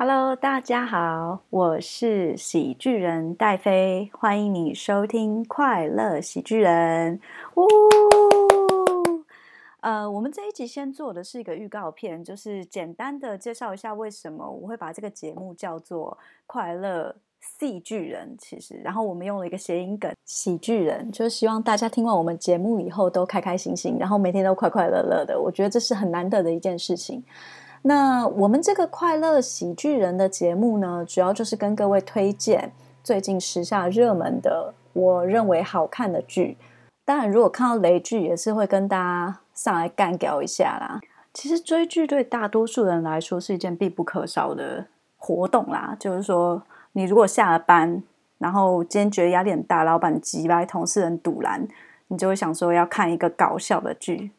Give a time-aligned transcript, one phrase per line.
[0.00, 7.18] Hello，大家好，我是喜剧人戴飞，欢迎你收听快乐喜剧人。
[7.56, 7.66] 呜，
[9.80, 18.36] 呃，我们这一集先做的是一个预告片，就是简单的介绍一下为什么我会把这个节目叫做快乐戏剧人。
[18.38, 25.40] 其实，然后我们用了一个谐音梗“喜剧人”，就是希望大家听完我们节目以后都开开心心，然后每天都快快乐乐的。
[25.40, 27.20] 我觉得这是很难得的一件事情。
[27.82, 36.58] 那我们这个快乐喜剧人的节目呢，主要就是跟各位推荐最近时下热门的，我认为好看的剧。
[37.04, 41.00] 当然，如果看到雷剧，也是会跟大家上来干掉一下啦。
[41.32, 45.96] 其实追剧对大多数人来说是一件必不可少的活动啦。
[45.98, 48.02] 就是说，你如果下了班，
[48.38, 51.66] 然后今天觉得压力很大，老板急来，同事人堵拦，
[52.08, 54.32] 你就会想说要看一个搞笑的剧。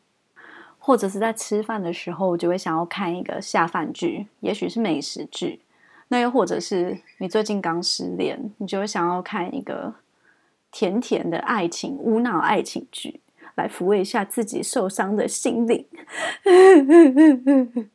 [0.79, 5.61] 或者是在吃饭的时候，就会想要看一个下饭剧，也许是美食剧。
[6.07, 9.93] 那又或者是你最近刚失恋，你就会想要看一个
[10.71, 13.19] 甜甜的爱情、无脑爱情剧，
[13.53, 15.85] 来抚慰一下自己受伤的心灵。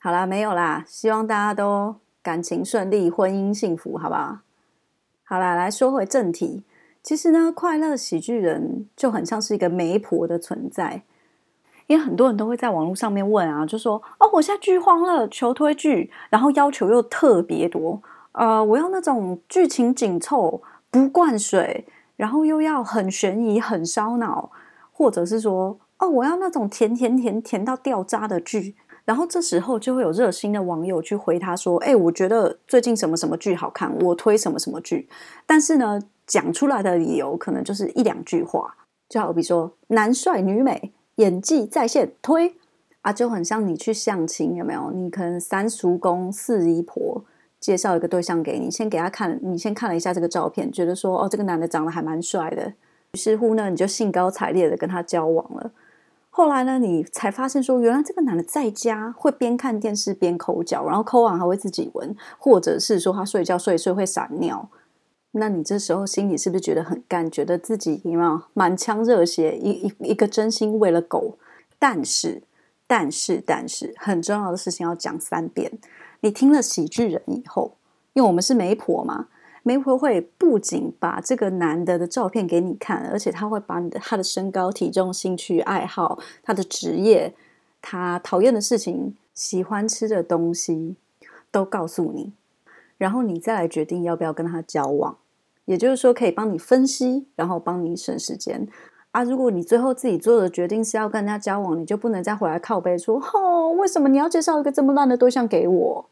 [0.00, 4.38] 好啦，没有啦，希望大家都感情顺利，婚姻幸福，好不好？
[5.22, 6.64] 好啦，来说回正题。
[7.04, 11.02] 其实呢，快乐喜剧人就很像是一个媒婆的存在。
[11.86, 18.00] 因为很多人都会在网络上面问啊，就说哦，我现在剧荒了，求推剧，然后要求又特别多，
[18.32, 24.50] 呃，我要那种剧情紧凑、不灌水，然后又要很悬疑、很烧脑，
[24.92, 28.76] 或者是说哦，我要那种甜甜甜甜到掉渣的剧。
[29.04, 35.08] 然后这时候就会有热心的网友去回他说，哎，我觉得最近什么什么剧好看，我推什么什么剧。
[35.44, 38.76] 但是呢，讲出来的理由可能就是一两句话，
[39.08, 40.92] 就好比说男帅女美。
[41.22, 42.56] 演技在线推
[43.02, 44.90] 啊，就很像你去相亲，有没有？
[44.90, 47.24] 你可能三叔公四姨婆
[47.60, 52.72] 介绍一个对象给你，先给他看，你先看了一下这个照片，觉得说哦，这个男的长得还蛮帅的，
[53.12, 55.70] 于是乎呢，你就兴高采烈的跟他交往了。
[56.30, 64.68] 后来呢，你才发现说，原来这个男的在家会边看电视边抠脚，然后抠完还会自己闻，或者是说他睡觉睡睡会撒尿。
[65.34, 67.30] 那你这时候心里是不是觉得很干？
[67.30, 71.38] 觉得自己有没有满腔热血，一一一个真心为了狗？
[71.78, 72.42] 但是，
[72.86, 75.72] 但是，但是，很重要的事情要讲三遍。
[76.20, 77.72] 你听了喜剧人以后，
[78.12, 79.28] 因为我们是媒婆嘛，
[79.62, 87.34] 媒婆会不仅把这个男的的照片给你看，而且他会把你的他的身高、体重、兴趣爱好、他的职业、
[87.80, 90.94] 他讨厌的事情、喜欢吃的东西
[91.50, 92.32] 都告诉你，
[92.98, 95.16] 然后你再来决定要不要跟他交往。
[95.72, 98.68] 也就是说，可以帮你分析，然后帮你省时间
[99.12, 99.24] 啊。
[99.24, 106.06] 如果你最后自己做的决定是要跟人家交往，你就不能再回来靠背说：“哦，为什么你要介绍一个这么烂的对象给我？”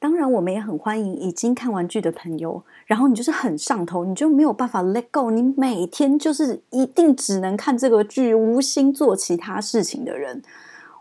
[0.00, 10.42] 当然，我们也很欢迎已经看完剧的朋友，然后你就是很上头，你就没有办法 let go，你每天就是一定只能看这个剧，无心做其他事情的人。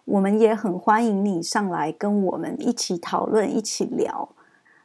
[0.06, 4.30] 我们也很欢迎你上来跟我们一起讨论，一起聊。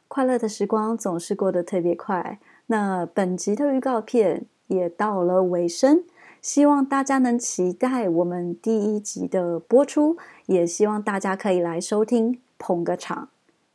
[0.09, 2.39] 快乐的时光总是过得特别快。
[2.71, 6.03] 那本集的预告片也到了尾声，
[6.39, 13.29] 希望大家能期待我们第一集的播出，也希望大家可以来收听捧个场。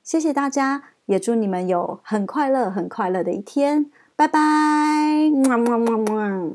[0.05, 3.91] 谢谢大家，也祝你们有很快乐、很快乐的一天。
[4.15, 4.39] 拜拜，
[5.31, 6.53] 么么么么。